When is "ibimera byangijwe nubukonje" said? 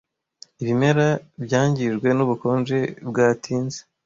0.61-2.79